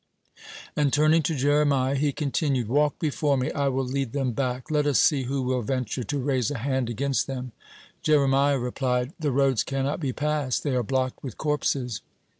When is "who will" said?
5.25-5.61